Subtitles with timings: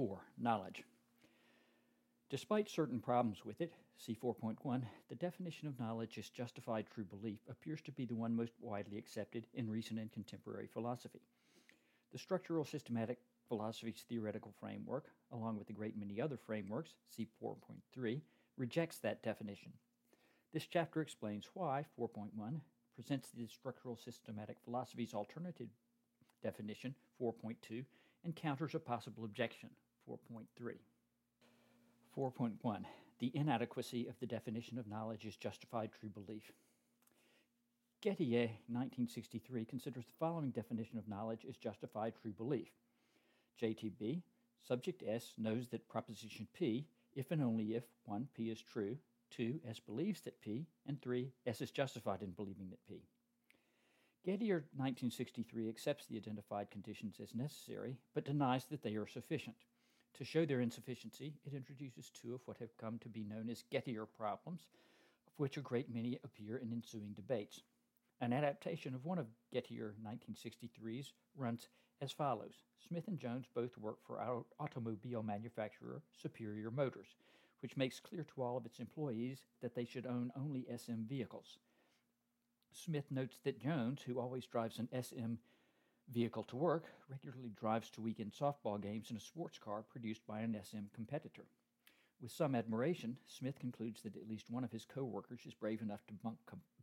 [0.00, 0.82] 4 Knowledge.
[2.30, 4.80] Despite certain problems with it, see 4.1,
[5.10, 8.96] the definition of knowledge as justified true belief appears to be the one most widely
[8.96, 11.20] accepted in recent and contemporary philosophy.
[12.12, 18.22] The structural systematic philosophy's theoretical framework, along with a great many other frameworks, see 4.3,
[18.56, 19.70] rejects that definition.
[20.54, 22.30] This chapter explains why 4.1
[22.94, 25.68] presents the structural systematic philosophy's alternative
[26.42, 27.84] definition, 4.2,
[28.24, 29.70] and counters a possible objection,
[30.10, 30.74] 4.3.
[32.16, 32.84] 4.1
[33.20, 36.50] The inadequacy of the definition of knowledge is justified true belief.
[38.02, 42.70] Gettier, 1963, considers the following definition of knowledge as justified true belief.
[43.62, 44.22] JTB,
[44.66, 48.28] subject S knows that proposition P, if and only if 1.
[48.34, 48.96] P is true,
[49.30, 49.60] 2.
[49.68, 51.30] S believes that P, and 3.
[51.46, 53.02] S is justified in believing that P.
[54.26, 59.56] Gettier 1963 accepts the identified conditions as necessary, but denies that they are sufficient.
[60.14, 63.64] To show their insufficiency, it introduces two of what have come to be known as
[63.70, 64.66] Gettier problems,
[65.26, 67.62] of which a great many appear in ensuing debates.
[68.20, 71.68] An adaptation of one of Gettier 1963's runs
[72.02, 77.16] as follows Smith and Jones both work for automobile manufacturer Superior Motors,
[77.60, 81.58] which makes clear to all of its employees that they should own only SM vehicles.
[82.72, 85.34] Smith notes that Jones, who always drives an SM
[86.12, 90.40] vehicle to work, regularly drives to weekend softball games in a sports car produced by
[90.40, 91.44] an SM competitor.
[92.20, 95.80] With some admiration, Smith concludes that at least one of his co workers is brave
[95.80, 96.14] enough to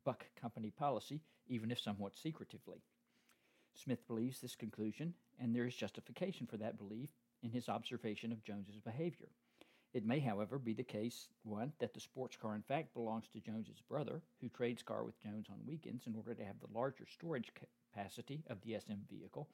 [0.03, 2.81] buck company policy, even if somewhat secretively.
[3.75, 7.09] Smith believes this conclusion, and there is justification for that belief
[7.43, 9.27] in his observation of Jones's behavior.
[9.93, 13.39] It may, however, be the case one that the sports car in fact belongs to
[13.39, 17.05] Jones's brother, who trades car with Jones on weekends in order to have the larger
[17.05, 19.47] storage capacity of the SM vehicle,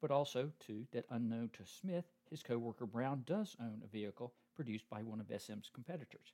[0.00, 4.88] but also two that unknown to Smith, his coworker Brown does own a vehicle produced
[4.88, 6.32] by one of SM's competitors.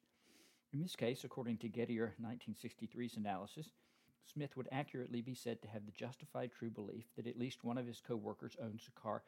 [0.73, 3.71] In this case, according to Gettier 1963's analysis,
[4.25, 7.79] Smith would accurately be said to have the justified true belief that at least one
[7.79, 9.23] of his coworkers owns a car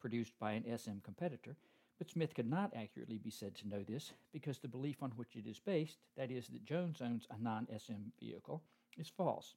[0.00, 1.56] produced by an SM competitor,
[1.98, 5.34] but Smith could not accurately be said to know this because the belief on which
[5.34, 8.62] it is based, that is, that Jones owns a non SM vehicle,
[8.96, 9.54] is false.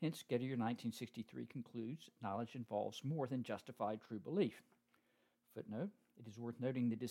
[0.00, 4.62] Hence, Gettier 1963 concludes knowledge involves more than justified true belief.
[5.54, 7.02] Footnote It is worth noting that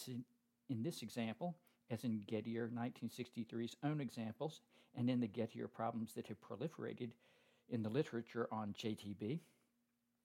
[0.69, 1.55] in this example,
[1.89, 4.61] as in Gettier 1963's own examples
[4.95, 7.11] and in the Gettier problems that have proliferated
[7.69, 9.39] in the literature on JTB,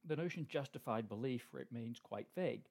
[0.04, 2.64] the notion justified belief remains quite vague.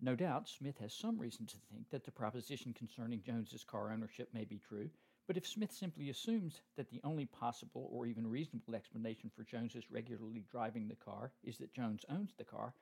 [0.00, 4.28] No doubt, Smith has some reason to think that the proposition concerning Jones's car ownership
[4.32, 4.90] may be true,
[5.26, 9.90] but if Smith simply assumes that the only possible or even reasonable explanation for Jones's
[9.90, 12.74] regularly driving the car is that Jones owns the car,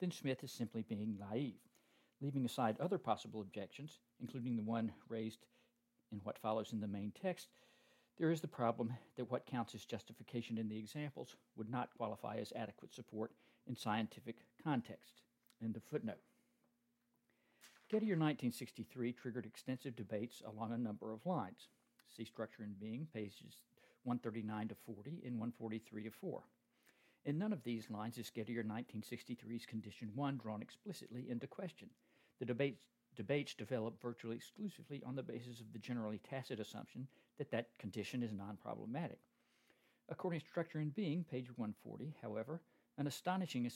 [0.00, 1.58] then Smith is simply being naive.
[2.20, 5.46] Leaving aside other possible objections, including the one raised
[6.12, 7.48] in what follows in the main text,
[8.18, 12.36] there is the problem that what counts as justification in the examples would not qualify
[12.36, 13.32] as adequate support
[13.66, 15.22] in scientific context.
[15.62, 16.20] End of footnote.
[17.90, 21.66] Gettier 1963 triggered extensive debates along a number of lines.
[22.16, 23.62] See Structure and Being, pages
[24.04, 26.40] 139 to 40 and 143 to 4.
[27.24, 31.90] In none of these lines is Gettier 1963's Condition 1 drawn explicitly into question.
[32.38, 32.84] The debates,
[33.16, 37.08] debates develop virtually exclusively on the basis of the generally tacit assumption
[37.38, 39.18] that that condition is non problematic.
[40.08, 42.60] According to Structure and Being, page 140, however,
[43.00, 43.66] an astonishing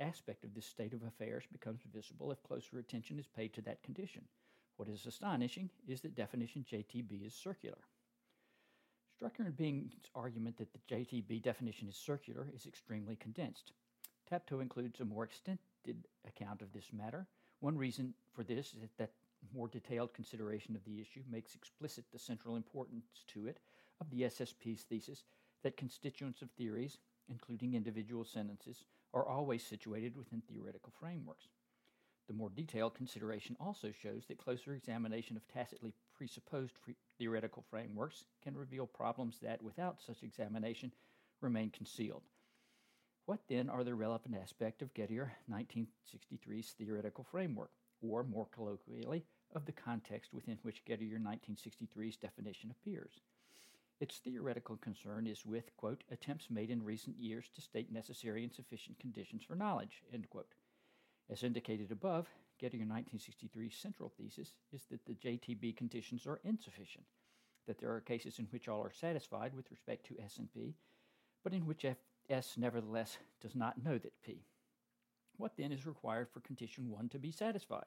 [0.00, 3.82] aspect, of this state of affairs becomes visible if closer attention is paid to that
[3.82, 4.24] condition.
[4.76, 7.78] What is astonishing is that definition JTB is circular.
[9.14, 13.72] Structure and Being's argument that the JTB definition is circular is extremely condensed.
[14.28, 17.28] TAPTOE includes a more extended account of this matter,
[17.62, 19.12] one reason for this is that
[19.54, 23.58] more detailed consideration of the issue makes explicit the central importance to it
[24.00, 25.22] of the SSP's thesis
[25.62, 26.98] that constituents of theories,
[27.28, 28.84] including individual sentences,
[29.14, 31.48] are always situated within theoretical frameworks.
[32.28, 36.74] The more detailed consideration also shows that closer examination of tacitly presupposed
[37.18, 40.92] theoretical frameworks can reveal problems that, without such examination,
[41.40, 42.22] remain concealed.
[43.26, 47.70] What then are the relevant aspects of Gettier 1963's theoretical framework,
[48.00, 53.20] or more colloquially, of the context within which Gettier 1963's definition appears?
[54.02, 58.52] Its theoretical concern is with, quote, attempts made in recent years to state necessary and
[58.52, 60.54] sufficient conditions for knowledge, end quote.
[61.30, 62.26] As indicated above,
[62.60, 67.04] Gettier 1963's central thesis is that the JTB conditions are insufficient,
[67.68, 70.74] that there are cases in which all are satisfied with respect to S and P,
[71.44, 74.42] but in which F S nevertheless does not know that P.
[75.36, 77.84] What then is required for condition 1 to be satisfied?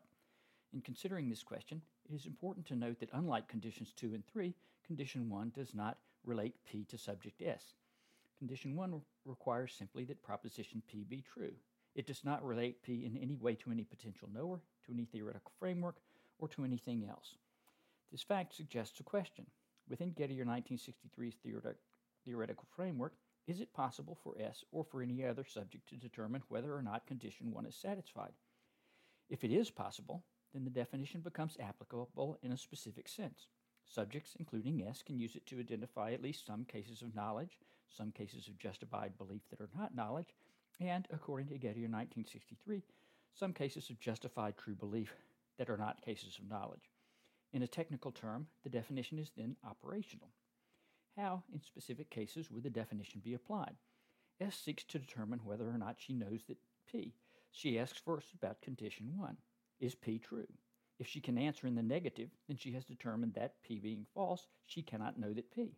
[0.72, 4.56] In considering this question, it is important to note that unlike conditions 2 and 3,
[4.86, 7.74] condition 1 does not relate P to subject S.
[8.38, 11.54] Condition 1 requires simply that proposition P be true.
[11.96, 15.52] It does not relate P in any way to any potential knower, to any theoretical
[15.60, 15.96] framework,
[16.40, 17.36] or to anything else.
[18.12, 19.46] This fact suggests a question.
[19.88, 21.78] Within Gettier 1963's theoretic,
[22.26, 23.14] theoretical framework,
[23.48, 27.08] is it possible for S or for any other subject to determine whether or not
[27.08, 28.34] condition 1 is satisfied?
[29.30, 30.24] If it is possible,
[30.54, 33.48] then the definition becomes applicable in a specific sense.
[33.88, 38.12] Subjects, including S, can use it to identify at least some cases of knowledge, some
[38.12, 40.36] cases of justified belief that are not knowledge,
[40.80, 42.84] and, according to Gettier 1963,
[43.34, 45.14] some cases of justified true belief
[45.58, 46.92] that are not cases of knowledge.
[47.54, 50.30] In a technical term, the definition is then operational.
[51.16, 53.76] How, in specific cases, would the definition be applied?
[54.42, 56.58] S seeks to determine whether or not she knows that
[56.92, 57.14] P.
[57.52, 59.38] She asks first about condition 1.
[59.80, 60.48] Is P true?
[60.98, 64.48] If she can answer in the negative, then she has determined that P being false,
[64.66, 65.76] she cannot know that P.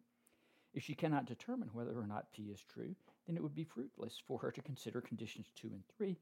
[0.74, 4.22] If she cannot determine whether or not P is true, then it would be fruitless
[4.26, 6.18] for her to consider conditions 2 and 3,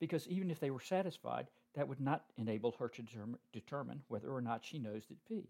[0.00, 4.32] because even if they were satisfied, that would not enable her to determ- determine whether
[4.32, 5.48] or not she knows that P.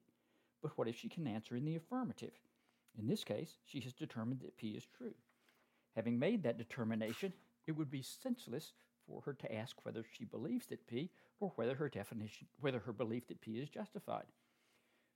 [0.61, 2.39] But what if she can answer in the affirmative?
[2.99, 5.15] In this case, she has determined that P is true.
[5.97, 7.33] Having made that determination,
[7.67, 8.75] it would be senseless
[9.11, 11.11] for her to ask whether she believes that P
[11.41, 14.27] or whether her definition whether her belief that P is justified.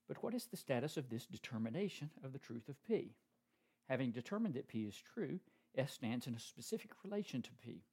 [0.08, 3.14] But what is the status of this determination of the truth of P?
[3.88, 5.38] Having determined that P is true,
[5.76, 7.84] S stands in a specific relation to P.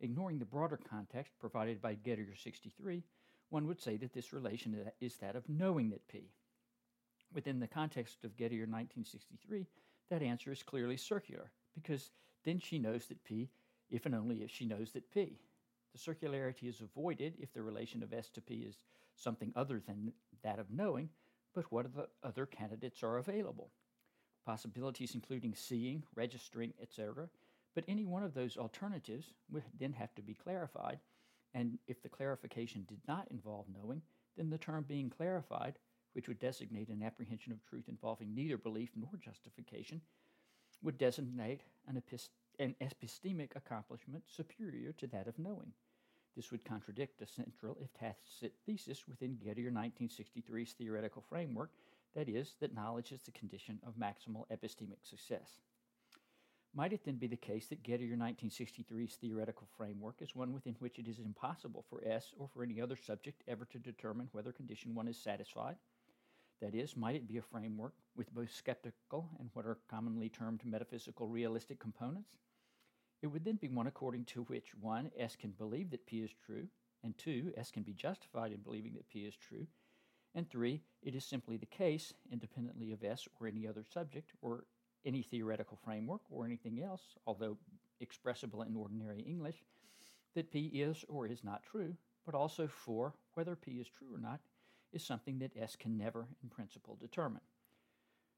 [0.00, 3.02] Ignoring the broader context provided by Gettier 63,
[3.50, 6.30] one would say that this relation is that of knowing that P.
[7.32, 9.66] Within the context of Gettier 1963,
[10.10, 12.10] that answer is clearly circular, because
[12.44, 13.50] then she knows that P
[13.90, 15.38] if and only if she knows that P.
[15.92, 20.12] The circularity is avoided if the relation of S to P is something other than
[20.42, 21.08] that of knowing,
[21.54, 21.86] but what
[22.22, 23.70] other candidates are available?
[24.46, 27.28] Possibilities including seeing, registering, etc.,
[27.74, 30.98] but any one of those alternatives would then have to be clarified,
[31.54, 34.02] and if the clarification did not involve knowing,
[34.36, 35.78] then the term being clarified,
[36.12, 40.00] which would designate an apprehension of truth involving neither belief nor justification,
[40.82, 45.72] would designate an, epist- an epistemic accomplishment superior to that of knowing.
[46.36, 51.70] This would contradict a central, if tacit, thesis within Gettier 1963's theoretical framework
[52.14, 55.60] that is, that knowledge is the condition of maximal epistemic success.
[56.74, 60.98] Might it then be the case that Gettier 1963's theoretical framework is one within which
[60.98, 64.94] it is impossible for S or for any other subject ever to determine whether condition
[64.94, 65.76] 1 is satisfied?
[66.60, 70.60] That is, might it be a framework with both skeptical and what are commonly termed
[70.64, 72.36] metaphysical realistic components?
[73.22, 75.10] It would then be one according to which 1.
[75.18, 76.68] S can believe that P is true,
[77.02, 77.52] and 2.
[77.56, 79.66] S can be justified in believing that P is true,
[80.34, 80.80] and 3.
[81.02, 84.64] It is simply the case, independently of S or any other subject or
[85.04, 87.56] any theoretical framework or anything else, although
[88.00, 89.64] expressible in ordinary English,
[90.34, 91.94] that P is or is not true,
[92.24, 93.14] but also 4.
[93.34, 94.40] Whether P is true or not
[94.92, 97.42] is something that S can never, in principle, determine.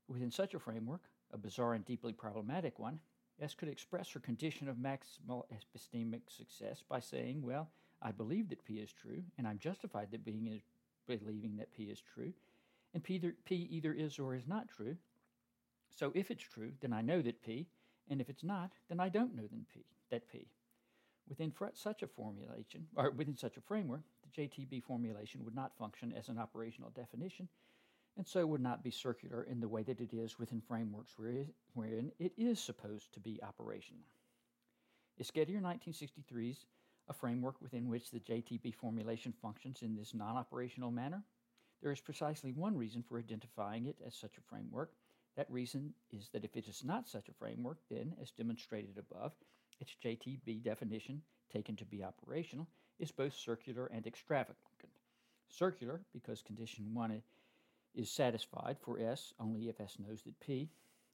[0.09, 1.03] Within such a framework,
[1.33, 3.01] a bizarre and deeply problematic one,
[3.41, 7.69] S could express her condition of maximal epistemic success by saying, Well,
[8.03, 10.63] I believe that P is true, and I'm justified that being is
[11.07, 12.33] believing that P is true,
[12.95, 14.97] and P either, P either is or is not true.
[15.91, 17.67] So if it's true, then I know that P,
[18.09, 20.47] and if it's not, then I don't know then P, that P.
[21.29, 26.13] Within such a formulation, or within such a framework, the JTB formulation would not function
[26.17, 27.49] as an operational definition,
[28.21, 31.15] and so would not be circular in the way that it is within frameworks
[31.73, 34.03] wherein it is supposed to be operational.
[35.17, 36.67] Is Gettier 1963's
[37.09, 41.23] a framework within which the JTB formulation functions in this non operational manner?
[41.81, 44.91] There is precisely one reason for identifying it as such a framework.
[45.39, 49.33] That reason is that if it is not such a framework, then, as demonstrated above,
[49.81, 54.59] its JTB definition, taken to be operational, is both circular and extravagant.
[55.49, 57.23] Circular, because condition 1
[57.95, 60.71] is satisfied for S only if S knows that P,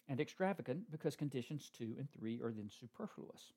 [0.09, 3.53] and extravagant because conditions 2 and 3 are then superfluous.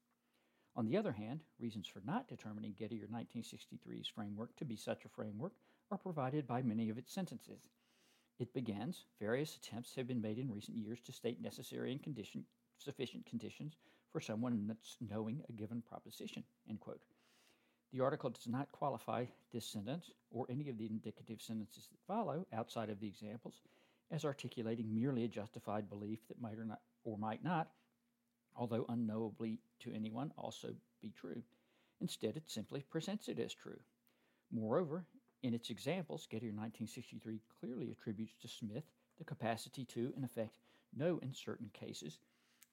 [0.76, 5.10] On the other hand, reasons for not determining Gettier 1963's framework to be such a
[5.10, 5.54] framework
[5.92, 7.62] are provided by many of its sentences.
[8.40, 12.46] It begins, various attempts have been made in recent years to state necessary and condition,
[12.78, 13.76] sufficient conditions
[14.12, 17.02] for someone knowing a given proposition, end quote.
[17.92, 22.46] The article does not qualify this sentence or any of the indicative sentences that follow
[22.54, 23.62] outside of the examples
[24.12, 27.70] as articulating merely a justified belief that might or not or might not,
[28.56, 31.42] although unknowably to anyone, also be true.
[32.02, 33.80] Instead, it simply presents it as true.
[34.52, 35.06] Moreover,
[35.42, 38.84] In its examples, Gettier 1963 clearly attributes to Smith
[39.18, 40.60] the capacity to, in effect,
[40.96, 42.20] know in certain cases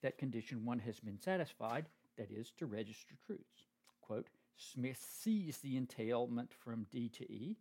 [0.03, 1.87] that condition one has been satisfied,
[2.19, 3.69] that is, to register truths.
[4.01, 7.59] Quote, Smith sees the entailment from D to E.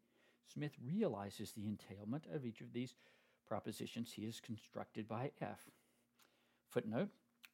[0.51, 2.95] Smith realizes the entailment of each of these
[3.47, 5.69] propositions he has constructed by F.
[6.69, 7.09] Footnote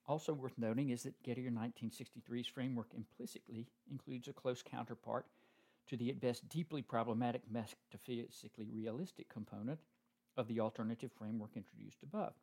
[0.08, 5.26] Also worth noting is that Gettier 1963's framework implicitly includes a close counterpart
[5.88, 9.80] to the at best deeply problematic metaphysically realistic component
[10.38, 12.34] of the alternative framework introduced above.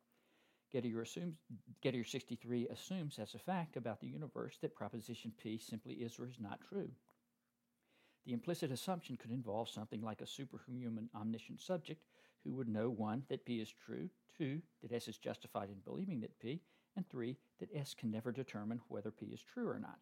[0.73, 1.37] Gettier, assumes,
[1.83, 6.27] Gettier 63 assumes as a fact about the universe that proposition P simply is or
[6.27, 6.89] is not true.
[8.25, 12.03] The implicit assumption could involve something like a superhuman omniscient subject
[12.43, 16.21] who would know one, that P is true, two, that S is justified in believing
[16.21, 16.61] that P,
[16.95, 19.99] and three, that S can never determine whether P is true or not.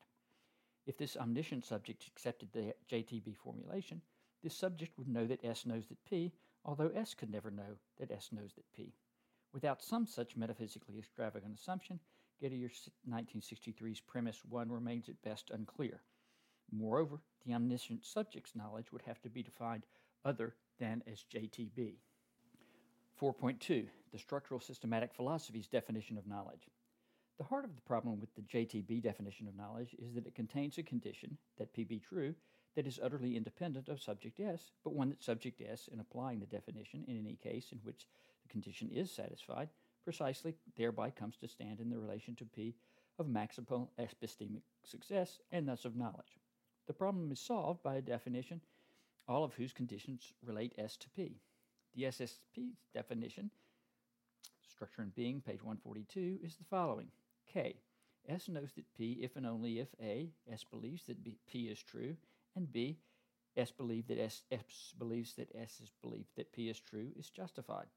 [0.85, 4.01] If this omniscient subject accepted the JTB formulation,
[4.43, 6.33] this subject would know that S knows that P,
[6.63, 8.93] although S could never know that S knows that P.
[9.53, 11.99] Without some such metaphysically extravagant assumption,
[12.41, 12.69] Gettier
[13.09, 16.01] 1963's premise 1 remains at best unclear.
[16.71, 19.85] Moreover, the omniscient subject's knowledge would have to be defined
[20.25, 21.95] other than as JTB.
[23.19, 26.69] 4.2 The Structural Systematic Philosophy's Definition of Knowledge.
[27.37, 30.77] The heart of the problem with the JTB definition of knowledge is that it contains
[30.77, 32.35] a condition, that P be true,
[32.75, 36.45] that is utterly independent of subject S, but one that subject S, in applying the
[36.45, 38.07] definition in any case in which
[38.49, 39.69] condition is satisfied,
[40.03, 42.75] precisely thereby comes to stand in the relation to P
[43.19, 46.39] of maximal epistemic success and thus of knowledge.
[46.87, 48.61] The problem is solved by a definition,
[49.27, 51.41] all of whose conditions relate S to P.
[51.95, 53.49] The SSP definition,
[54.69, 57.07] structure and being, page 142, is the following
[57.51, 57.81] K.
[58.29, 61.81] S knows that P if and only if A, S believes that B, P is
[61.81, 62.15] true,
[62.55, 62.97] and B,
[63.55, 67.29] S believe that S, S believes that S is believed that P is true is
[67.29, 67.87] justified.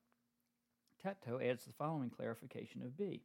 [1.02, 3.22] TAPTOE adds the following clarification of B.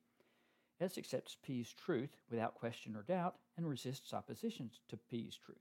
[0.79, 5.57] S accepts P's truth without question or doubt and resists oppositions to P's truth.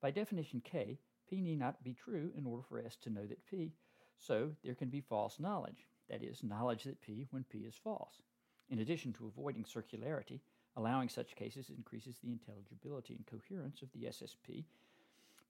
[0.00, 3.44] By definition K, P need not be true in order for S to know that
[3.44, 3.72] P,
[4.20, 8.22] so there can be false knowledge, that is, knowledge that P when P is false.
[8.70, 10.38] In addition to avoiding circularity,
[10.76, 14.64] allowing such cases increases the intelligibility and coherence of the SSP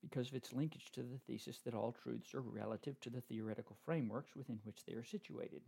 [0.03, 3.77] because of its linkage to the thesis that all truths are relative to the theoretical
[3.85, 5.63] frameworks within which they are situated.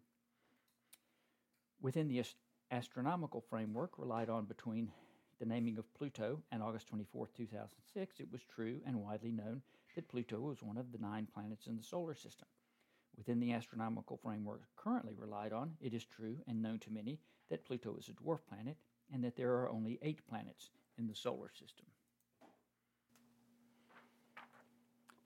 [1.81, 2.37] Within the ast-
[2.71, 4.91] astronomical framework relied on between
[5.39, 9.63] the naming of Pluto and August 24, 2006, it was true and widely known
[9.95, 12.49] that Pluto was one of the nine planets in the solar system.
[13.17, 17.21] Within the astronomical framework currently relied on, it is true and known to many
[17.51, 18.77] that Pluto is a dwarf planet
[19.13, 21.87] and that there are only eight planets in the solar system.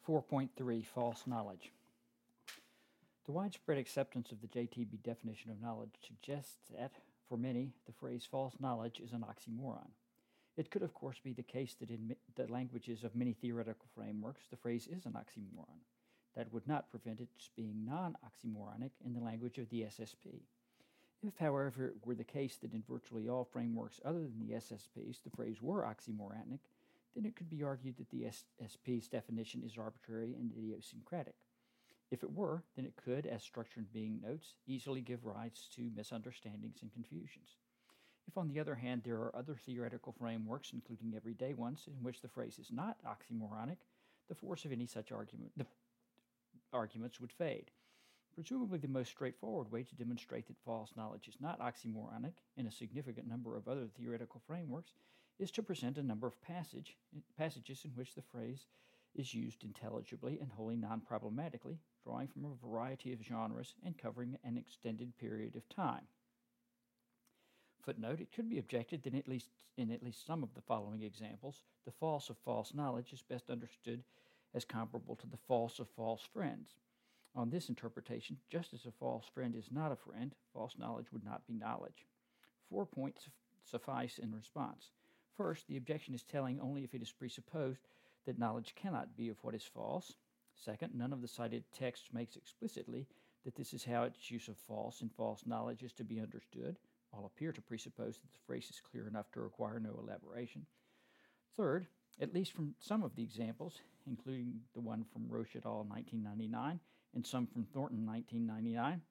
[0.06, 1.70] 4.3 False Knowledge.
[3.24, 6.90] The widespread acceptance of the JTB definition of knowledge suggests that,
[7.28, 9.90] for many, the phrase false knowledge is an oxymoron.
[10.56, 14.46] It could, of course, be the case that in the languages of many theoretical frameworks,
[14.50, 15.78] the phrase is an oxymoron.
[16.34, 20.40] That would not prevent its being non oxymoronic in the language of the SSP.
[21.24, 25.22] If, however, it were the case that in virtually all frameworks other than the SSPs
[25.22, 26.58] the phrase were oxymoronic,
[27.14, 31.34] then it could be argued that the SP's definition is arbitrary and idiosyncratic.
[32.10, 35.90] If it were, then it could, as structure and being notes, easily give rise to
[35.96, 37.56] misunderstandings and confusions.
[38.28, 42.20] If, on the other hand, there are other theoretical frameworks, including everyday ones, in which
[42.20, 43.78] the phrase is not oxymoronic,
[44.28, 45.66] the force of any such argument, the
[46.72, 47.70] arguments would fade.
[48.34, 52.72] Presumably, the most straightforward way to demonstrate that false knowledge is not oxymoronic in a
[52.72, 54.92] significant number of other theoretical frameworks
[55.42, 56.96] is to present a number of passage,
[57.36, 58.66] passages in which the phrase
[59.14, 64.38] is used intelligibly and wholly non problematically, drawing from a variety of genres and covering
[64.44, 66.06] an extended period of time.
[67.84, 71.02] Footnote, it could be objected that at least in at least some of the following
[71.02, 74.04] examples, the false of false knowledge is best understood
[74.54, 76.74] as comparable to the false of false friends.
[77.34, 81.24] On this interpretation, just as a false friend is not a friend, false knowledge would
[81.24, 82.06] not be knowledge.
[82.68, 83.28] Four points
[83.64, 84.90] suffice in response.
[85.36, 87.80] First, the objection is telling only if it is presupposed
[88.26, 90.14] that knowledge cannot be of what is false.
[90.54, 93.06] Second, none of the cited texts makes explicitly
[93.44, 96.78] that this is how its use of false and false knowledge is to be understood.
[97.12, 100.66] All appear to presuppose that the phrase is clear enough to require no elaboration.
[101.56, 101.86] Third,
[102.20, 105.84] at least from some of the examples, including the one from Roche et al.
[105.84, 106.80] 1999
[107.14, 109.02] and some from Thornton 1999,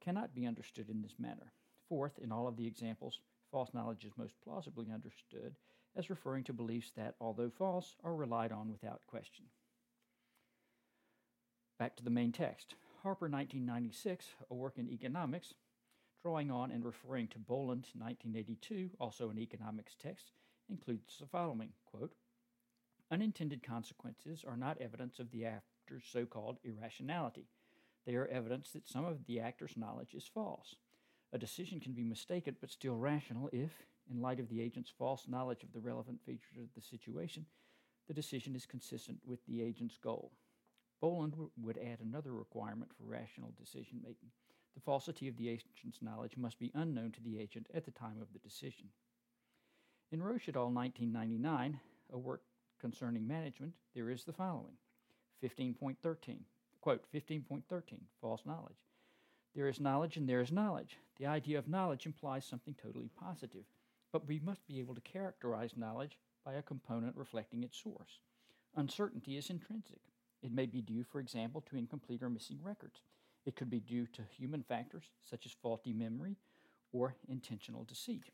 [0.00, 1.52] cannot be understood in this manner.
[1.88, 3.18] Fourth, in all of the examples,
[3.52, 5.54] false knowledge is most plausibly understood
[5.94, 9.44] as referring to beliefs that, although false, are relied on without question.
[11.78, 12.74] Back to the main text.
[13.02, 15.54] Harper, 1996, a work in economics,
[16.22, 20.32] drawing on and referring to Boland, 1982, also an economics text,
[20.70, 22.14] includes the following quote,
[23.10, 27.48] Unintended consequences are not evidence of the actor's so called irrationality.
[28.06, 30.76] They are evidence that some of the actor's knowledge is false.
[31.32, 33.70] A decision can be mistaken but still rational if,
[34.10, 37.46] in light of the agent's false knowledge of the relevant features of the situation,
[38.06, 40.32] the decision is consistent with the agent's goal.
[41.00, 44.30] Boland w- would add another requirement for rational decision making.
[44.74, 48.20] The falsity of the agent's knowledge must be unknown to the agent at the time
[48.20, 48.88] of the decision.
[50.10, 50.70] In Roche et al.
[50.70, 51.80] 1999,
[52.12, 52.42] a work
[52.80, 54.76] concerning management, there is the following
[55.42, 56.40] 15.13.
[56.80, 57.62] Quote 15.13
[58.20, 58.76] False knowledge.
[59.54, 60.98] There is knowledge and there is knowledge.
[61.18, 63.64] The idea of knowledge implies something totally positive,
[64.10, 68.20] but we must be able to characterize knowledge by a component reflecting its source.
[68.74, 70.00] Uncertainty is intrinsic.
[70.42, 73.02] It may be due, for example, to incomplete or missing records.
[73.44, 76.36] It could be due to human factors such as faulty memory
[76.92, 78.30] or intentional deceit.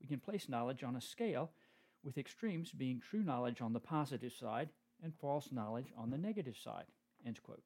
[0.00, 1.50] We can place knowledge on a scale,
[2.02, 4.70] with extremes being true knowledge on the positive side
[5.02, 6.86] and false knowledge on the negative side.
[7.24, 7.62] End quote.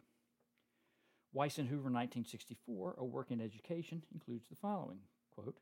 [1.37, 5.01] Weiss and Hoover, 1964, A Work in Education, includes the following
[5.35, 5.59] quote,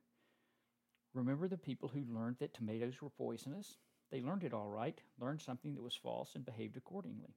[1.14, 3.78] Remember the people who learned that tomatoes were poisonous?
[4.12, 7.34] They learned it all right, learned something that was false, and behaved accordingly.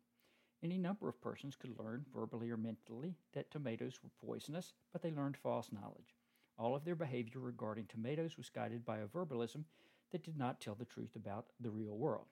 [0.61, 5.09] Any number of persons could learn, verbally or mentally, that tomatoes were poisonous, but they
[5.09, 6.15] learned false knowledge.
[6.59, 9.65] All of their behavior regarding tomatoes was guided by a verbalism
[10.11, 12.27] that did not tell the truth about the real world.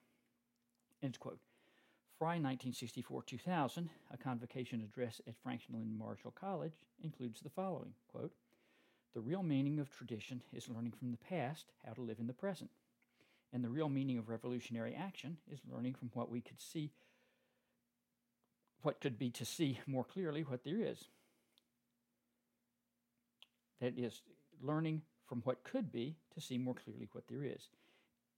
[1.02, 1.40] End quote.
[2.18, 8.32] Frye 1964 2000, a convocation address at Franklin and Marshall College, includes the following quote,
[9.12, 12.32] The real meaning of tradition is learning from the past how to live in the
[12.32, 12.70] present.
[13.52, 16.90] And the real meaning of revolutionary action is learning from what we could see,
[18.80, 21.04] what could be to see more clearly what there is.
[23.80, 24.22] That is,
[24.62, 27.68] learning from what could be to see more clearly what there is.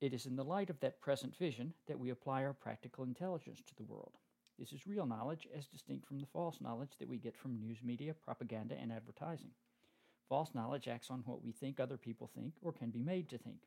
[0.00, 3.62] It is in the light of that present vision that we apply our practical intelligence
[3.66, 4.12] to the world.
[4.58, 7.78] This is real knowledge as distinct from the false knowledge that we get from news
[7.82, 9.50] media, propaganda, and advertising.
[10.28, 13.38] False knowledge acts on what we think other people think or can be made to
[13.38, 13.62] think.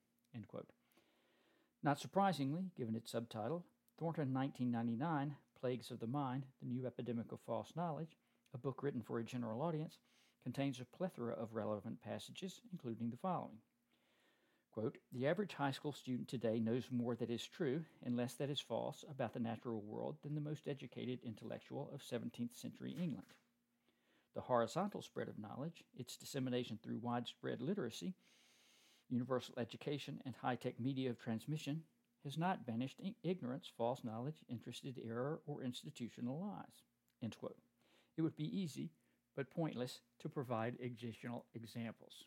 [1.84, 3.65] Not surprisingly, given its subtitle,
[3.98, 8.15] Thornton 1999, Plagues of the Mind The New Epidemic of False Knowledge,
[8.54, 9.98] a book written for a general audience,
[10.44, 13.58] contains a plethora of relevant passages, including the following
[14.71, 18.49] Quote, the average high school student today knows more that is true and less that
[18.49, 23.27] is false about the natural world than the most educated intellectual of 17th century England.
[24.34, 28.13] The horizontal spread of knowledge, its dissemination through widespread literacy,
[29.10, 31.84] universal education, and high tech media of transmission,
[32.23, 36.84] has not banished ignorance, false knowledge, interested error, or institutional lies.
[37.21, 37.57] End quote.
[38.15, 38.91] It would be easy,
[39.36, 42.25] but pointless, to provide additional examples.